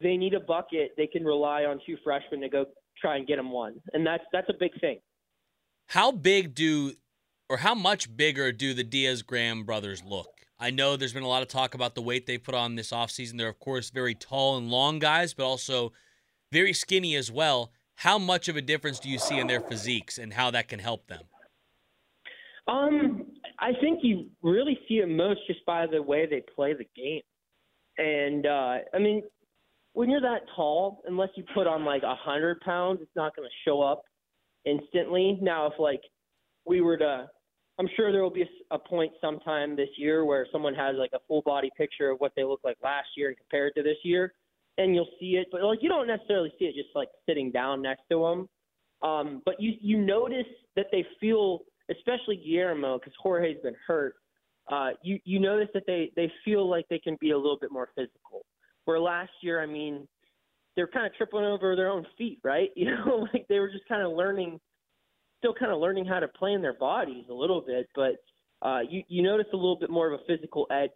they 0.00 0.16
need 0.16 0.34
a 0.34 0.40
bucket, 0.40 0.92
they 0.96 1.06
can 1.06 1.24
rely 1.24 1.64
on 1.64 1.80
two 1.86 1.96
freshmen 2.04 2.40
to 2.40 2.48
go 2.48 2.66
try 3.00 3.16
and 3.16 3.26
get 3.26 3.36
them 3.36 3.50
one, 3.50 3.74
and 3.92 4.06
that's 4.06 4.24
that's 4.32 4.48
a 4.48 4.54
big 4.58 4.78
thing. 4.80 4.98
How 5.88 6.10
big 6.10 6.54
do, 6.54 6.94
or 7.48 7.58
how 7.58 7.74
much 7.74 8.14
bigger 8.16 8.50
do 8.52 8.74
the 8.74 8.82
Diaz 8.82 9.22
Graham 9.22 9.64
brothers 9.64 10.02
look? 10.04 10.28
I 10.58 10.70
know 10.70 10.96
there's 10.96 11.12
been 11.12 11.22
a 11.22 11.28
lot 11.28 11.42
of 11.42 11.48
talk 11.48 11.74
about 11.74 11.94
the 11.94 12.02
weight 12.02 12.26
they 12.26 12.38
put 12.38 12.54
on 12.54 12.74
this 12.74 12.90
offseason. 12.90 13.36
They're, 13.36 13.48
of 13.48 13.60
course, 13.60 13.90
very 13.90 14.14
tall 14.14 14.56
and 14.56 14.70
long 14.70 14.98
guys, 14.98 15.34
but 15.34 15.44
also 15.44 15.92
very 16.50 16.72
skinny 16.72 17.14
as 17.14 17.30
well. 17.30 17.72
How 17.96 18.18
much 18.18 18.48
of 18.48 18.56
a 18.56 18.62
difference 18.62 18.98
do 18.98 19.08
you 19.08 19.18
see 19.18 19.38
in 19.38 19.46
their 19.46 19.60
physiques 19.60 20.18
and 20.18 20.32
how 20.32 20.50
that 20.50 20.68
can 20.68 20.78
help 20.78 21.06
them? 21.08 21.24
Um, 22.68 23.26
I 23.58 23.72
think 23.80 24.00
you 24.02 24.26
really 24.42 24.78
see 24.88 24.96
it 24.96 25.08
most 25.08 25.40
just 25.46 25.64
by 25.66 25.86
the 25.86 26.02
way 26.02 26.26
they 26.26 26.42
play 26.54 26.74
the 26.74 26.86
game. 26.96 27.22
And 27.98 28.46
uh, 28.46 28.78
I 28.92 28.98
mean, 28.98 29.22
when 29.92 30.10
you're 30.10 30.20
that 30.20 30.42
tall, 30.54 31.02
unless 31.06 31.30
you 31.36 31.44
put 31.54 31.66
on 31.66 31.84
like 31.84 32.02
a 32.02 32.14
hundred 32.14 32.60
pounds, 32.60 32.98
it's 33.00 33.16
not 33.16 33.34
going 33.34 33.48
to 33.48 33.70
show 33.70 33.80
up 33.80 34.02
instantly. 34.66 35.38
Now, 35.40 35.66
if 35.66 35.72
like 35.78 36.02
we 36.66 36.82
were 36.82 36.98
to, 36.98 37.30
I'm 37.78 37.88
sure 37.96 38.12
there 38.12 38.22
will 38.22 38.30
be 38.30 38.44
a, 38.70 38.78
point 38.78 39.12
sometime 39.20 39.74
this 39.74 39.88
year 39.96 40.24
where 40.24 40.46
someone 40.52 40.74
has 40.74 40.96
like 40.98 41.12
a 41.14 41.18
full 41.26 41.42
body 41.42 41.70
picture 41.78 42.10
of 42.10 42.18
what 42.18 42.32
they 42.36 42.44
look 42.44 42.60
like 42.62 42.76
last 42.84 43.08
year 43.16 43.28
and 43.28 43.36
compare 43.38 43.70
to 43.70 43.82
this 43.82 43.96
year, 44.02 44.34
and 44.76 44.94
you'll 44.94 45.08
see 45.18 45.36
it. 45.36 45.46
But 45.50 45.62
like 45.62 45.78
you 45.82 45.88
don't 45.88 46.06
necessarily 46.06 46.52
see 46.58 46.66
it 46.66 46.74
just 46.74 46.94
like 46.94 47.08
sitting 47.26 47.50
down 47.50 47.80
next 47.80 48.02
to 48.10 48.20
them. 48.20 48.48
Um, 49.08 49.42
but 49.46 49.60
you 49.60 49.72
you 49.80 49.98
notice 49.98 50.46
that 50.74 50.86
they 50.92 51.06
feel, 51.20 51.60
especially 51.90 52.36
Guillermo, 52.36 52.98
because 52.98 53.12
Jorge's 53.20 53.60
been 53.62 53.76
hurt. 53.86 54.14
Uh, 54.70 54.90
you 55.02 55.18
you 55.24 55.38
notice 55.38 55.68
that 55.74 55.84
they 55.86 56.10
they 56.16 56.30
feel 56.44 56.68
like 56.68 56.86
they 56.88 56.98
can 56.98 57.16
be 57.20 57.30
a 57.30 57.36
little 57.36 57.58
bit 57.60 57.70
more 57.70 57.88
physical. 57.94 58.44
Where 58.84 58.98
last 59.00 59.30
year, 59.40 59.60
I 59.62 59.66
mean, 59.66 60.06
they're 60.74 60.86
kind 60.86 61.06
of 61.06 61.14
tripping 61.14 61.40
over 61.40 61.76
their 61.76 61.90
own 61.90 62.06
feet, 62.18 62.38
right? 62.42 62.70
You 62.76 62.90
know, 62.90 63.26
like 63.32 63.46
they 63.48 63.58
were 63.58 63.70
just 63.70 63.86
kind 63.88 64.02
of 64.02 64.12
learning, 64.12 64.60
still 65.38 65.54
kind 65.54 65.72
of 65.72 65.78
learning 65.78 66.06
how 66.06 66.20
to 66.20 66.28
play 66.28 66.52
in 66.52 66.62
their 66.62 66.74
bodies 66.74 67.24
a 67.30 67.34
little 67.34 67.60
bit, 67.60 67.88
but 67.94 68.16
uh, 68.62 68.80
you 68.88 69.02
you 69.08 69.22
notice 69.22 69.46
a 69.52 69.56
little 69.56 69.78
bit 69.78 69.90
more 69.90 70.12
of 70.12 70.20
a 70.20 70.24
physical 70.24 70.66
edge 70.70 70.90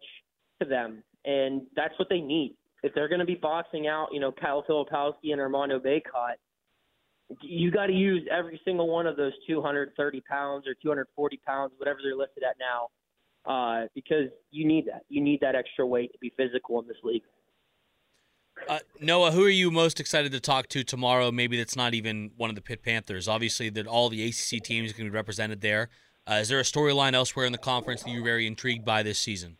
to 0.61 0.67
them, 0.67 1.03
and 1.25 1.61
that's 1.75 1.97
what 1.97 2.09
they 2.09 2.19
need 2.19 2.55
if 2.83 2.93
they're 2.93 3.07
going 3.07 3.19
to 3.19 3.25
be 3.25 3.35
boxing 3.35 3.87
out, 3.87 4.09
you 4.11 4.19
know, 4.19 4.31
Kyle 4.31 4.63
Filipowski 4.67 5.31
and 5.31 5.39
Armando 5.39 5.79
Bacot. 5.79 6.35
You 7.41 7.71
got 7.71 7.87
to 7.87 7.93
use 7.93 8.27
every 8.31 8.59
single 8.65 8.89
one 8.89 9.07
of 9.07 9.17
those 9.17 9.33
230 9.47 10.21
pounds 10.21 10.67
or 10.67 10.73
240 10.75 11.39
pounds, 11.45 11.73
whatever 11.77 11.99
they're 12.03 12.15
listed 12.15 12.43
at 12.43 12.55
now, 12.59 12.89
uh, 13.51 13.87
because 13.95 14.29
you 14.51 14.67
need 14.67 14.87
that. 14.87 15.03
You 15.09 15.21
need 15.21 15.39
that 15.41 15.55
extra 15.55 15.85
weight 15.85 16.11
to 16.13 16.19
be 16.19 16.31
physical 16.35 16.79
in 16.81 16.87
this 16.87 16.97
league. 17.03 17.23
Uh, 18.67 18.79
Noah, 18.99 19.31
who 19.31 19.43
are 19.43 19.49
you 19.49 19.71
most 19.71 19.99
excited 19.99 20.31
to 20.31 20.39
talk 20.39 20.67
to 20.69 20.83
tomorrow? 20.83 21.31
Maybe 21.31 21.57
that's 21.57 21.75
not 21.75 21.93
even 21.93 22.31
one 22.37 22.49
of 22.49 22.55
the 22.55 22.61
Pitt 22.61 22.83
Panthers. 22.83 23.27
Obviously, 23.27 23.69
that 23.69 23.87
all 23.87 24.09
the 24.09 24.23
ACC 24.23 24.61
teams 24.63 24.93
can 24.93 25.05
be 25.05 25.09
represented 25.09 25.61
there. 25.61 25.89
Uh, 26.29 26.35
is 26.35 26.49
there 26.49 26.59
a 26.59 26.63
storyline 26.63 27.13
elsewhere 27.13 27.45
in 27.45 27.51
the 27.51 27.57
conference 27.57 28.03
that 28.03 28.11
you're 28.11 28.23
very 28.23 28.45
intrigued 28.45 28.85
by 28.85 29.01
this 29.01 29.17
season? 29.17 29.57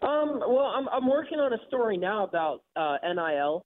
Um, 0.00 0.40
well, 0.46 0.72
I'm 0.74 0.88
I'm 0.88 1.08
working 1.08 1.40
on 1.40 1.52
a 1.52 1.58
story 1.66 1.96
now 1.96 2.24
about 2.24 2.62
uh, 2.76 2.96
NIL. 3.02 3.64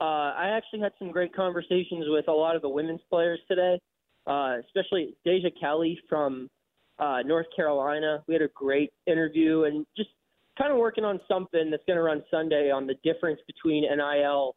Uh, 0.00 0.32
I 0.36 0.50
actually 0.56 0.80
had 0.80 0.92
some 0.98 1.10
great 1.10 1.34
conversations 1.34 2.04
with 2.08 2.28
a 2.28 2.32
lot 2.32 2.54
of 2.54 2.62
the 2.62 2.68
women's 2.68 3.00
players 3.08 3.40
today, 3.48 3.80
uh, 4.26 4.56
especially 4.66 5.16
Deja 5.24 5.48
Kelly 5.58 5.98
from 6.08 6.50
uh, 6.98 7.22
North 7.24 7.46
Carolina. 7.54 8.22
We 8.28 8.34
had 8.34 8.42
a 8.42 8.48
great 8.54 8.92
interview 9.06 9.64
and 9.64 9.86
just 9.96 10.10
kind 10.58 10.70
of 10.70 10.78
working 10.78 11.04
on 11.04 11.20
something 11.28 11.70
that's 11.70 11.82
going 11.86 11.96
to 11.96 12.02
run 12.02 12.22
Sunday 12.30 12.70
on 12.70 12.86
the 12.86 12.94
difference 13.04 13.40
between 13.46 13.84
NIL 13.84 14.54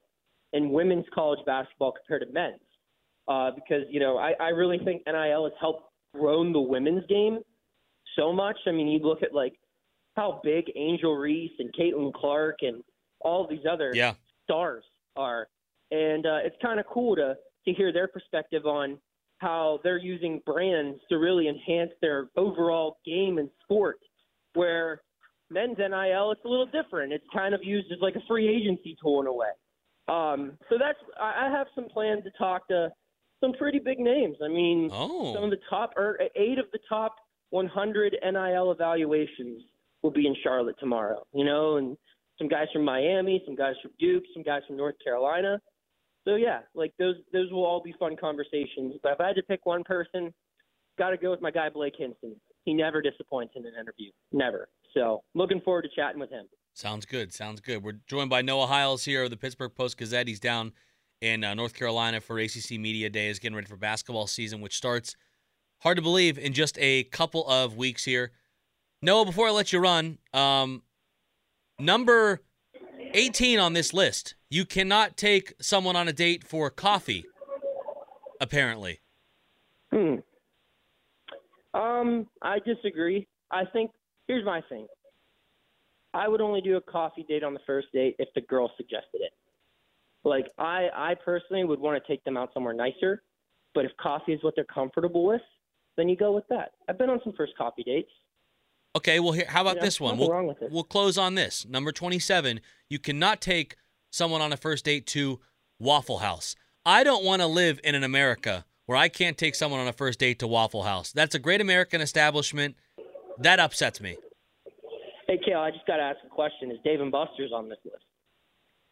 and 0.51 0.71
women's 0.71 1.05
college 1.13 1.39
basketball 1.45 1.93
compared 1.93 2.27
to 2.27 2.33
men's. 2.33 2.59
Uh, 3.27 3.51
because 3.51 3.83
you 3.89 3.99
know, 3.99 4.17
I, 4.17 4.33
I 4.39 4.49
really 4.49 4.79
think 4.79 5.03
NIL 5.05 5.43
has 5.43 5.53
helped 5.59 5.83
grown 6.13 6.51
the 6.51 6.59
women's 6.59 7.05
game 7.07 7.39
so 8.17 8.33
much. 8.33 8.57
I 8.67 8.71
mean, 8.71 8.87
you 8.87 8.99
look 8.99 9.23
at 9.23 9.33
like 9.33 9.53
how 10.15 10.41
big 10.43 10.65
Angel 10.75 11.15
Reese 11.15 11.51
and 11.59 11.71
Caitlin 11.73 12.11
Clark 12.13 12.57
and 12.61 12.83
all 13.21 13.47
these 13.47 13.65
other 13.69 13.91
yeah. 13.93 14.15
stars 14.43 14.83
are, 15.15 15.47
and 15.91 16.25
uh, 16.25 16.39
it's 16.43 16.55
kind 16.61 16.79
of 16.79 16.85
cool 16.87 17.15
to 17.15 17.35
to 17.65 17.73
hear 17.73 17.91
their 17.91 18.07
perspective 18.07 18.65
on 18.65 18.97
how 19.39 19.79
they're 19.83 19.97
using 19.97 20.41
brands 20.45 20.99
to 21.09 21.17
really 21.17 21.47
enhance 21.47 21.91
their 22.01 22.29
overall 22.35 22.97
game 23.05 23.37
and 23.37 23.49
sport. 23.63 23.97
Where 24.53 25.01
men's 25.49 25.77
NIL, 25.77 26.31
it's 26.31 26.45
a 26.45 26.47
little 26.47 26.67
different. 26.67 27.13
It's 27.13 27.25
kind 27.33 27.53
of 27.53 27.61
used 27.63 27.91
as 27.91 27.99
like 28.01 28.15
a 28.15 28.21
free 28.27 28.47
agency 28.47 28.97
tool 29.01 29.21
in 29.21 29.27
a 29.27 29.33
way. 29.33 29.49
Um, 30.07 30.57
so 30.69 30.77
that's 30.79 30.97
I 31.21 31.49
have 31.51 31.67
some 31.75 31.87
plans 31.87 32.23
to 32.23 32.31
talk 32.37 32.67
to 32.69 32.89
some 33.41 33.53
pretty 33.53 33.79
big 33.79 33.99
names. 33.99 34.37
I 34.43 34.47
mean, 34.47 34.89
oh. 34.91 35.33
some 35.33 35.43
of 35.43 35.49
the 35.51 35.59
top 35.69 35.91
or 35.95 36.19
eight 36.35 36.57
of 36.57 36.65
the 36.73 36.79
top 36.87 37.15
100 37.51 38.15
NIL 38.23 38.71
evaluations 38.71 39.63
will 40.01 40.11
be 40.11 40.27
in 40.27 40.35
Charlotte 40.43 40.75
tomorrow. 40.79 41.25
You 41.33 41.45
know, 41.45 41.77
and 41.77 41.95
some 42.39 42.47
guys 42.47 42.67
from 42.73 42.83
Miami, 42.83 43.43
some 43.45 43.55
guys 43.55 43.75
from 43.81 43.91
Duke, 43.99 44.23
some 44.33 44.41
guys 44.41 44.61
from 44.65 44.77
North 44.77 44.95
Carolina. 45.03 45.59
So 46.27 46.35
yeah, 46.35 46.61
like 46.73 46.93
those 46.97 47.15
those 47.31 47.51
will 47.51 47.65
all 47.65 47.81
be 47.83 47.93
fun 47.99 48.15
conversations. 48.19 48.95
But 49.03 49.13
if 49.13 49.19
I 49.19 49.27
had 49.27 49.35
to 49.35 49.43
pick 49.43 49.65
one 49.65 49.83
person, 49.83 50.33
got 50.97 51.11
to 51.11 51.17
go 51.17 51.31
with 51.31 51.41
my 51.41 51.51
guy 51.51 51.69
Blake 51.69 51.93
Hinson. 51.97 52.35
He 52.65 52.73
never 52.73 53.01
disappoints 53.01 53.53
in 53.55 53.65
an 53.65 53.73
interview, 53.79 54.11
never. 54.31 54.69
So 54.93 55.23
looking 55.35 55.61
forward 55.61 55.83
to 55.83 55.89
chatting 55.95 56.19
with 56.19 56.29
him. 56.29 56.45
Sounds 56.73 57.05
good. 57.05 57.33
Sounds 57.33 57.61
good. 57.61 57.83
We're 57.83 57.99
joined 58.07 58.29
by 58.29 58.41
Noah 58.41 58.67
Hiles 58.67 59.03
here 59.03 59.23
of 59.23 59.29
the 59.29 59.37
Pittsburgh 59.37 59.73
Post 59.75 59.97
Gazette. 59.97 60.27
He's 60.27 60.39
down 60.39 60.73
in 61.21 61.43
uh, 61.43 61.53
North 61.53 61.73
Carolina 61.73 62.21
for 62.21 62.39
ACC 62.39 62.71
Media 62.71 63.09
Day. 63.09 63.29
Is 63.29 63.39
getting 63.39 63.55
ready 63.55 63.67
for 63.67 63.77
basketball 63.77 64.27
season, 64.27 64.61
which 64.61 64.75
starts 64.75 65.15
hard 65.79 65.97
to 65.97 66.01
believe 66.01 66.37
in 66.37 66.53
just 66.53 66.77
a 66.79 67.03
couple 67.05 67.47
of 67.47 67.75
weeks 67.75 68.05
here. 68.05 68.31
Noah, 69.01 69.25
before 69.25 69.47
I 69.47 69.51
let 69.51 69.71
you 69.71 69.79
run, 69.79 70.17
um, 70.33 70.83
number 71.79 72.41
18 73.13 73.59
on 73.59 73.73
this 73.73 73.93
list, 73.93 74.35
you 74.49 74.65
cannot 74.65 75.17
take 75.17 75.53
someone 75.61 75.95
on 75.95 76.07
a 76.07 76.13
date 76.13 76.43
for 76.43 76.69
coffee, 76.69 77.25
apparently. 78.39 78.99
Hmm. 79.91 80.15
Um, 81.73 82.27
I 82.41 82.59
disagree. 82.59 83.27
I 83.51 83.63
think 83.65 83.91
here's 84.27 84.45
my 84.45 84.61
thing. 84.69 84.87
I 86.13 86.27
would 86.27 86.41
only 86.41 86.61
do 86.61 86.77
a 86.77 86.81
coffee 86.81 87.25
date 87.27 87.43
on 87.43 87.53
the 87.53 87.59
first 87.67 87.87
date 87.93 88.15
if 88.19 88.29
the 88.33 88.41
girl 88.41 88.71
suggested 88.77 89.21
it. 89.21 89.31
Like 90.23 90.47
I, 90.57 90.89
I 90.93 91.15
personally 91.23 91.63
would 91.63 91.79
want 91.79 92.01
to 92.01 92.07
take 92.11 92.23
them 92.23 92.37
out 92.37 92.49
somewhere 92.53 92.73
nicer, 92.73 93.23
but 93.73 93.85
if 93.85 93.91
coffee 94.01 94.33
is 94.33 94.43
what 94.43 94.55
they're 94.55 94.65
comfortable 94.65 95.25
with, 95.25 95.41
then 95.97 96.09
you 96.09 96.15
go 96.15 96.31
with 96.31 96.47
that. 96.49 96.71
I've 96.87 96.97
been 96.97 97.09
on 97.09 97.21
some 97.23 97.33
first 97.37 97.53
coffee 97.57 97.83
dates. 97.83 98.09
Okay, 98.95 99.19
well, 99.19 99.33
here, 99.33 99.45
how 99.47 99.61
about 99.61 99.79
this 99.79 99.99
one? 99.99 100.17
We'll, 100.17 100.29
wrong 100.29 100.47
with 100.47 100.61
it. 100.61 100.71
we'll 100.71 100.83
close 100.83 101.17
on 101.17 101.35
this. 101.35 101.65
Number 101.67 101.91
27, 101.91 102.59
you 102.89 102.97
cannot 102.97 103.39
take 103.39 103.75
someone 104.11 104.41
on 104.41 104.51
a 104.51 104.57
first 104.57 104.85
date 104.85 105.05
to 105.07 105.39
Waffle 105.79 106.19
House. 106.19 106.55
I 106.85 107.03
don't 107.03 107.23
want 107.23 107.41
to 107.41 107.47
live 107.47 107.79
in 107.83 107.93
an 107.93 108.03
America 108.03 108.65
where 108.87 108.97
I 108.97 109.07
can't 109.07 109.37
take 109.37 109.53
someone 109.53 109.79
on 109.79 109.87
a 109.87 109.93
first 109.93 110.19
date 110.19 110.39
to 110.39 110.47
Waffle 110.47 110.83
House. 110.83 111.11
That's 111.11 111.35
a 111.35 111.39
great 111.39 111.61
American 111.61 112.01
establishment. 112.01 112.75
That 113.37 113.59
upsets 113.59 114.01
me. 114.01 114.17
Hey, 115.27 115.39
Kale, 115.45 115.59
I 115.59 115.69
just 115.69 115.85
got 115.85 115.97
to 115.97 116.03
ask 116.03 116.17
a 116.25 116.29
question. 116.29 116.71
Is 116.71 116.79
Dave 116.83 116.99
and 116.99 117.11
Buster's 117.11 117.51
on 117.53 117.69
this 117.69 117.77
list? 117.85 118.03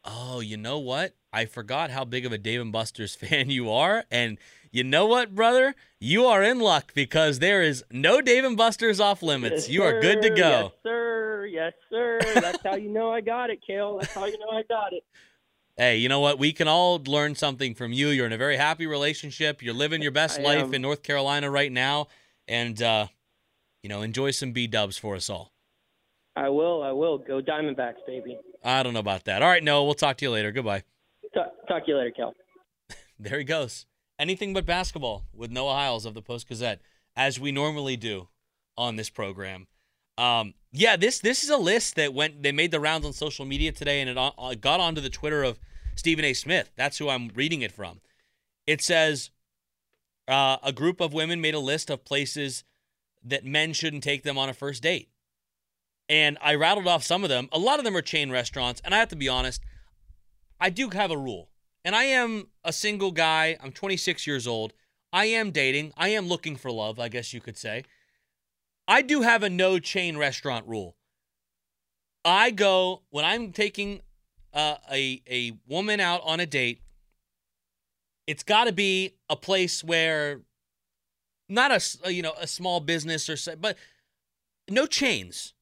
Oh, 0.08 0.40
you 0.40 0.56
know 0.56 0.80
what? 0.80 1.16
I 1.34 1.46
forgot 1.46 1.92
how 1.92 2.06
big 2.06 2.26
of 2.26 2.32
a 2.32 2.38
Dave 2.38 2.62
and 2.62 2.72
Buster's 2.72 3.16
fan 3.16 3.50
you 3.50 3.70
are. 3.70 4.06
And 4.10 4.38
you 4.72 4.84
know 4.84 5.06
what, 5.06 5.36
brother? 5.36 5.76
You 6.00 6.26
are 6.26 6.42
in 6.42 6.60
luck 6.60 6.94
because 6.94 7.40
there 7.40 7.62
is 7.62 7.84
no 7.92 8.22
Dave 8.22 8.46
and 8.46 8.56
Buster's 8.56 9.00
off 9.00 9.22
limits. 9.22 9.68
Yes, 9.68 9.70
you 9.70 9.84
are 9.84 10.00
good 10.00 10.22
to 10.22 10.30
go. 10.30 10.62
Yes, 10.64 10.72
sir. 10.84 11.46
Yes, 11.46 11.74
sir. 11.90 12.20
That's 12.36 12.64
how 12.64 12.76
you 12.76 12.90
know 12.90 13.12
I 13.12 13.22
got 13.22 13.50
it, 13.50 13.60
Kale. 13.66 13.98
That's 14.00 14.14
how 14.14 14.26
you 14.26 14.38
know 14.40 14.50
I 14.52 14.64
got 14.64 14.94
it. 14.94 15.04
Hey, 15.76 15.98
you 15.98 16.10
know 16.10 16.20
what? 16.20 16.40
We 16.40 16.54
can 16.54 16.68
all 16.68 17.02
learn 17.06 17.36
something 17.36 17.76
from 17.76 17.94
you. 17.94 18.08
You're 18.08 18.26
in 18.26 18.34
a 18.34 18.38
very 18.38 18.58
happy 18.58 18.88
relationship. 18.88 19.62
You're 19.62 19.76
living 19.76 20.02
your 20.02 20.12
best 20.12 20.40
I 20.40 20.44
life 20.44 20.64
am. 20.64 20.74
in 20.74 20.82
North 20.82 21.04
Carolina 21.04 21.52
right 21.52 21.72
now. 21.72 22.08
And, 22.48 22.82
uh, 22.82 23.08
you 23.84 23.90
know, 23.90 24.02
enjoy 24.02 24.32
some 24.32 24.54
B 24.54 24.68
dubs 24.68 24.98
for 24.98 25.16
us 25.16 25.30
all. 25.30 25.52
I 26.36 26.50
will. 26.50 26.82
I 26.84 26.92
will. 26.92 27.18
Go 27.18 27.42
Diamondbacks, 27.42 28.06
baby. 28.08 28.38
I 28.68 28.84
don't 28.84 28.94
know 28.94 29.00
about 29.00 29.26
that. 29.26 29.42
All 29.42 29.48
right, 29.48 29.64
no, 29.64 29.86
we'll 29.86 29.94
talk 29.94 30.18
to 30.18 30.26
you 30.26 30.32
later. 30.32 30.52
Goodbye. 30.52 30.84
Talk, 31.34 31.54
talk 31.68 31.86
to 31.86 31.92
you 31.92 31.98
later, 31.98 32.12
Kel. 32.12 32.34
There 33.20 33.40
he 33.40 33.44
goes. 33.44 33.86
Anything 34.20 34.54
but 34.54 34.66
basketball 34.66 35.26
with 35.34 35.50
Noah 35.50 35.74
Hiles 35.74 36.06
of 36.06 36.14
the 36.14 36.22
Post 36.22 36.48
Gazette, 36.48 36.82
as 37.16 37.40
we 37.40 37.52
normally 37.52 37.96
do 37.96 38.28
on 38.78 38.96
this 38.96 39.10
program. 39.10 39.68
Um, 40.18 40.54
yeah, 40.72 40.96
this 40.96 41.20
this 41.20 41.44
is 41.44 41.50
a 41.50 41.58
list 41.58 41.96
that 41.96 42.14
went. 42.14 42.44
They 42.44 42.52
made 42.52 42.72
the 42.72 42.80
rounds 42.80 43.06
on 43.06 43.14
social 43.14 43.46
media 43.46 43.72
today, 43.72 44.02
and 44.02 44.10
it 44.10 44.18
on, 44.18 44.34
uh, 44.38 44.56
got 44.56 44.80
onto 44.80 45.02
the 45.02 45.10
Twitter 45.10 45.44
of 45.44 45.60
Stephen 45.96 46.26
A. 46.26 46.34
Smith. 46.34 46.72
That's 46.76 46.98
who 46.98 47.10
I'm 47.10 47.32
reading 47.36 47.62
it 47.62 47.72
from. 47.72 48.02
It 48.66 48.82
says 48.82 49.32
uh, 50.28 50.58
a 50.64 50.72
group 50.72 51.00
of 51.00 51.14
women 51.14 51.42
made 51.42 51.54
a 51.54 51.60
list 51.60 51.90
of 51.90 52.04
places 52.04 52.64
that 53.24 53.46
men 53.46 53.74
shouldn't 53.74 54.04
take 54.04 54.24
them 54.24 54.38
on 54.38 54.50
a 54.50 54.54
first 54.54 54.84
date, 54.84 55.10
and 56.10 56.38
I 56.42 56.56
rattled 56.56 56.88
off 56.88 57.04
some 57.04 57.24
of 57.24 57.30
them. 57.30 57.50
A 57.52 57.60
lot 57.60 57.80
of 57.80 57.86
them 57.86 57.96
are 57.96 58.02
chain 58.02 58.32
restaurants, 58.32 58.82
and 58.84 58.94
I 58.94 59.00
have 59.00 59.10
to 59.10 59.16
be 59.16 59.28
honest. 59.28 59.62
I 60.60 60.70
do 60.70 60.90
have 60.90 61.12
a 61.12 61.18
rule, 61.18 61.50
and 61.84 61.96
I 61.96 62.06
am 62.06 62.48
a 62.64 62.74
single 62.74 63.12
guy. 63.12 63.58
I'm 63.62 63.72
26 63.72 64.26
years 64.26 64.48
old. 64.48 64.74
I 65.12 65.26
am 65.26 65.52
dating. 65.52 65.94
I 65.98 66.10
am 66.10 66.28
looking 66.28 66.56
for 66.56 66.72
love, 66.72 67.00
I 67.00 67.10
guess 67.10 67.34
you 67.34 67.42
could 67.42 67.58
say. 67.58 67.84
I 68.88 69.02
do 69.02 69.22
have 69.22 69.44
a 69.44 69.50
no 69.50 69.80
chain 69.80 70.18
restaurant 70.18 70.68
rule. 70.68 70.96
I 72.24 72.52
go 72.52 73.04
when 73.10 73.26
I'm 73.26 73.52
taking 73.52 74.02
uh, 74.54 74.76
a 74.92 75.22
a 75.30 75.54
woman 75.68 76.00
out 76.00 76.22
on 76.24 76.40
a 76.40 76.46
date. 76.46 76.82
It's 78.26 78.44
got 78.44 78.66
to 78.66 78.74
be 78.74 79.16
a 79.30 79.36
place 79.36 79.84
where 79.84 80.42
not 81.48 81.72
a 81.72 82.14
you 82.14 82.22
know 82.22 82.34
a 82.40 82.48
small 82.48 82.80
business 82.80 83.30
or 83.30 83.38
so, 83.38 83.56
but 83.56 83.78
no 84.70 84.86
chains. 84.86 85.54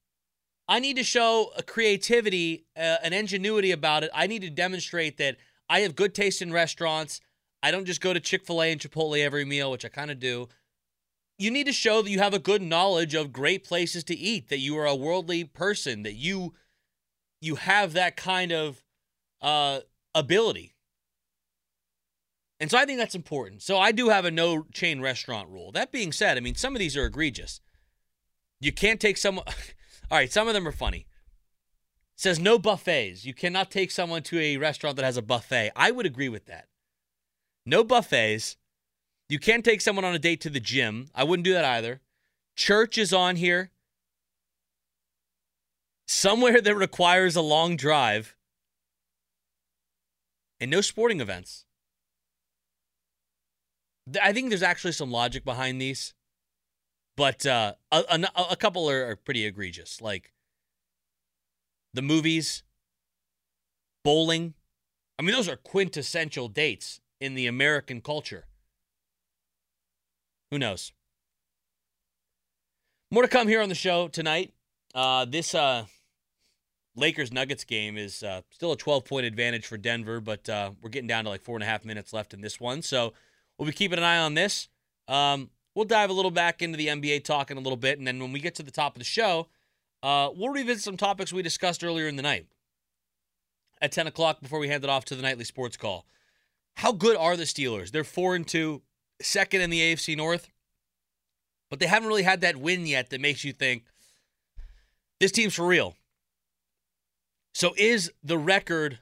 I 0.68 0.80
need 0.80 0.96
to 0.96 1.04
show 1.04 1.52
a 1.56 1.62
creativity, 1.62 2.66
uh, 2.76 2.96
an 3.02 3.12
ingenuity 3.12 3.70
about 3.70 4.02
it. 4.02 4.10
I 4.14 4.26
need 4.26 4.42
to 4.42 4.50
demonstrate 4.50 5.16
that 5.18 5.36
I 5.68 5.80
have 5.80 5.94
good 5.94 6.14
taste 6.14 6.42
in 6.42 6.52
restaurants. 6.52 7.20
I 7.62 7.70
don't 7.70 7.84
just 7.84 8.00
go 8.00 8.12
to 8.12 8.20
Chick 8.20 8.44
fil 8.44 8.62
A 8.62 8.72
and 8.72 8.80
Chipotle 8.80 9.22
every 9.22 9.44
meal, 9.44 9.70
which 9.70 9.84
I 9.84 9.88
kind 9.88 10.10
of 10.10 10.18
do. 10.18 10.48
You 11.38 11.50
need 11.50 11.66
to 11.66 11.72
show 11.72 12.02
that 12.02 12.10
you 12.10 12.18
have 12.18 12.34
a 12.34 12.38
good 12.38 12.62
knowledge 12.62 13.14
of 13.14 13.32
great 13.32 13.64
places 13.64 14.02
to 14.04 14.14
eat, 14.14 14.48
that 14.48 14.58
you 14.58 14.76
are 14.78 14.86
a 14.86 14.96
worldly 14.96 15.44
person, 15.44 16.02
that 16.02 16.14
you 16.14 16.54
you 17.40 17.56
have 17.56 17.92
that 17.92 18.16
kind 18.16 18.50
of 18.50 18.82
uh, 19.42 19.80
ability. 20.14 20.74
And 22.58 22.70
so 22.70 22.78
I 22.78 22.86
think 22.86 22.98
that's 22.98 23.14
important. 23.14 23.62
So 23.62 23.78
I 23.78 23.92
do 23.92 24.08
have 24.08 24.24
a 24.24 24.30
no 24.30 24.64
chain 24.72 25.00
restaurant 25.00 25.50
rule. 25.50 25.72
That 25.72 25.92
being 25.92 26.10
said, 26.10 26.38
I 26.38 26.40
mean, 26.40 26.54
some 26.54 26.74
of 26.74 26.78
these 26.78 26.96
are 26.96 27.04
egregious. 27.04 27.60
You 28.60 28.72
can't 28.72 29.00
take 29.00 29.18
someone. 29.18 29.44
All 30.10 30.18
right, 30.18 30.32
some 30.32 30.48
of 30.48 30.54
them 30.54 30.66
are 30.68 30.72
funny. 30.72 31.06
says 32.14 32.38
no 32.38 32.58
buffets. 32.58 33.24
You 33.24 33.34
cannot 33.34 33.70
take 33.70 33.90
someone 33.90 34.22
to 34.24 34.38
a 34.40 34.56
restaurant 34.56 34.96
that 34.96 35.04
has 35.04 35.16
a 35.16 35.22
buffet. 35.22 35.72
I 35.76 35.90
would 35.90 36.06
agree 36.06 36.28
with 36.28 36.46
that. 36.46 36.68
No 37.66 37.84
buffets. 37.84 38.56
You 39.28 39.38
can't 39.38 39.64
take 39.64 39.80
someone 39.80 40.04
on 40.04 40.14
a 40.14 40.18
date 40.18 40.40
to 40.42 40.50
the 40.50 40.60
gym. 40.60 41.08
I 41.14 41.24
wouldn't 41.24 41.44
do 41.44 41.52
that 41.52 41.64
either. 41.64 42.00
Church 42.54 42.96
is 42.96 43.12
on 43.12 43.36
here. 43.36 43.70
Somewhere 46.06 46.60
that 46.62 46.74
requires 46.74 47.36
a 47.36 47.42
long 47.42 47.76
drive. 47.76 48.36
And 50.60 50.70
no 50.70 50.80
sporting 50.80 51.20
events. 51.20 51.64
I 54.22 54.32
think 54.32 54.48
there's 54.48 54.62
actually 54.62 54.92
some 54.92 55.10
logic 55.10 55.44
behind 55.44 55.80
these, 55.80 56.14
but 57.16 57.46
uh, 57.46 57.74
a, 57.90 58.04
a, 58.08 58.42
a 58.50 58.56
couple 58.56 58.88
are, 58.90 59.10
are 59.10 59.16
pretty 59.16 59.44
egregious. 59.44 60.00
Like 60.00 60.32
the 61.94 62.02
movies, 62.02 62.62
bowling. 64.04 64.54
I 65.18 65.22
mean, 65.22 65.34
those 65.34 65.48
are 65.48 65.56
quintessential 65.56 66.48
dates 66.48 67.00
in 67.20 67.34
the 67.34 67.46
American 67.46 68.00
culture. 68.00 68.44
Who 70.50 70.58
knows? 70.58 70.92
More 73.10 73.22
to 73.22 73.28
come 73.28 73.48
here 73.48 73.62
on 73.62 73.68
the 73.68 73.74
show 73.74 74.08
tonight. 74.08 74.52
Uh, 74.94 75.24
this 75.24 75.54
uh, 75.54 75.86
Lakers 76.96 77.32
Nuggets 77.32 77.64
game 77.64 77.96
is 77.96 78.22
uh, 78.22 78.42
still 78.50 78.72
a 78.72 78.76
12 78.76 79.04
point 79.04 79.26
advantage 79.26 79.66
for 79.66 79.76
Denver, 79.76 80.20
but 80.20 80.48
uh, 80.48 80.72
we're 80.82 80.90
getting 80.90 81.08
down 81.08 81.24
to 81.24 81.30
like 81.30 81.42
four 81.42 81.56
and 81.56 81.62
a 81.62 81.66
half 81.66 81.84
minutes 81.84 82.12
left 82.12 82.34
in 82.34 82.40
this 82.40 82.60
one. 82.60 82.82
So 82.82 83.12
we'll 83.58 83.66
be 83.66 83.72
keeping 83.72 83.98
an 83.98 84.04
eye 84.04 84.18
on 84.18 84.34
this. 84.34 84.68
Um, 85.08 85.50
we'll 85.76 85.84
dive 85.84 86.10
a 86.10 86.12
little 86.12 86.32
back 86.32 86.62
into 86.62 86.76
the 86.76 86.88
NBA 86.88 87.22
talk 87.22 87.52
in 87.52 87.58
a 87.58 87.60
little 87.60 87.76
bit. 87.76 87.98
And 87.98 88.06
then 88.06 88.18
when 88.18 88.32
we 88.32 88.40
get 88.40 88.56
to 88.56 88.64
the 88.64 88.72
top 88.72 88.96
of 88.96 88.98
the 88.98 89.04
show, 89.04 89.46
uh, 90.02 90.30
we'll 90.34 90.48
revisit 90.48 90.82
some 90.82 90.96
topics 90.96 91.32
we 91.32 91.42
discussed 91.42 91.84
earlier 91.84 92.08
in 92.08 92.16
the 92.16 92.22
night 92.22 92.46
at 93.80 93.92
10 93.92 94.06
o'clock 94.08 94.40
before 94.40 94.58
we 94.58 94.68
hand 94.68 94.82
it 94.82 94.90
off 94.90 95.04
to 95.04 95.14
the 95.14 95.22
nightly 95.22 95.44
sports 95.44 95.76
call. 95.76 96.06
How 96.76 96.92
good 96.92 97.16
are 97.16 97.36
the 97.36 97.44
Steelers? 97.44 97.90
They're 97.90 98.04
4 98.04 98.34
and 98.34 98.48
2, 98.48 98.82
second 99.20 99.60
in 99.60 99.70
the 99.70 99.80
AFC 99.80 100.16
North, 100.16 100.48
but 101.70 101.78
they 101.78 101.86
haven't 101.86 102.08
really 102.08 102.22
had 102.22 102.40
that 102.40 102.56
win 102.56 102.86
yet 102.86 103.10
that 103.10 103.20
makes 103.20 103.44
you 103.44 103.52
think 103.52 103.84
this 105.20 105.32
team's 105.32 105.54
for 105.54 105.66
real. 105.66 105.94
So 107.54 107.74
is 107.76 108.12
the 108.22 108.38
record 108.38 108.98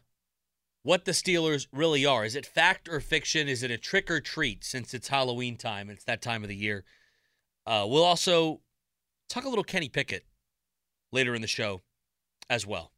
what 0.84 1.06
the 1.06 1.12
Steelers 1.12 1.66
really 1.72 2.06
are? 2.06 2.24
Is 2.24 2.36
it 2.36 2.46
fact 2.46 2.88
or 2.88 3.00
fiction? 3.00 3.48
Is 3.48 3.62
it 3.62 3.70
a 3.70 3.78
trick 3.78 4.10
or 4.10 4.20
treat 4.20 4.62
since 4.62 4.92
it's 4.92 5.08
Halloween 5.08 5.56
time? 5.56 5.88
It's 5.90 6.04
that 6.04 6.22
time 6.22 6.42
of 6.42 6.48
the 6.48 6.54
year. 6.54 6.84
Uh, 7.66 7.86
we'll 7.88 8.04
also 8.04 8.60
talk 9.28 9.44
a 9.44 9.48
little 9.48 9.64
Kenny 9.64 9.88
Pickett 9.88 10.26
later 11.10 11.34
in 11.34 11.40
the 11.40 11.48
show 11.48 11.80
as 12.50 12.66
well. 12.66 12.92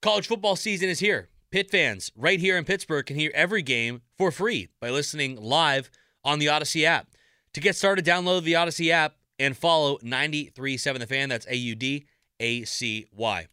College 0.00 0.28
football 0.28 0.54
season 0.54 0.88
is 0.88 1.00
here. 1.00 1.28
Pitt 1.50 1.68
fans 1.68 2.12
right 2.14 2.38
here 2.38 2.56
in 2.56 2.64
Pittsburgh 2.64 3.04
can 3.04 3.16
hear 3.16 3.32
every 3.34 3.60
game 3.60 4.02
for 4.16 4.30
free 4.30 4.68
by 4.80 4.88
listening 4.88 5.34
live 5.36 5.90
on 6.24 6.38
the 6.38 6.46
Audacy 6.46 6.84
app. 6.84 7.08
To 7.54 7.60
get 7.60 7.74
started, 7.74 8.04
download 8.04 8.44
the 8.44 8.52
Audacy 8.52 8.90
app 8.90 9.16
and 9.40 9.56
follow 9.56 9.98
937 10.00 11.00
The 11.00 11.06
Fan. 11.08 11.28
That's 11.28 11.48
A 11.48 11.56
U 11.56 11.74
D 11.74 12.06
A 12.38 12.62
C 12.62 13.08
Y. 13.12 13.48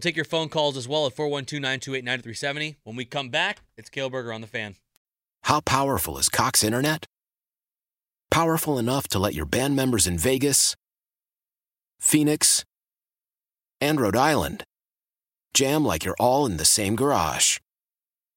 We'll 0.00 0.10
take 0.10 0.16
your 0.16 0.24
phone 0.24 0.48
calls 0.48 0.78
as 0.78 0.88
well 0.88 1.04
at 1.04 1.12
412 1.12 1.60
928 1.60 2.02
9370. 2.02 2.76
When 2.84 2.96
we 2.96 3.04
come 3.04 3.28
back, 3.28 3.60
it's 3.76 3.90
Kaleberger 3.90 4.34
on 4.34 4.40
The 4.40 4.46
Fan. 4.46 4.76
How 5.42 5.60
powerful 5.60 6.16
is 6.16 6.30
Cox 6.30 6.64
Internet? 6.64 7.04
Powerful 8.30 8.78
enough 8.78 9.08
to 9.08 9.18
let 9.18 9.34
your 9.34 9.44
band 9.44 9.76
members 9.76 10.06
in 10.06 10.16
Vegas, 10.16 10.74
Phoenix, 12.00 12.64
and 13.78 14.00
Rhode 14.00 14.16
Island 14.16 14.64
jam 15.52 15.84
like 15.84 16.06
you're 16.06 16.16
all 16.18 16.46
in 16.46 16.56
the 16.56 16.64
same 16.64 16.96
garage. 16.96 17.58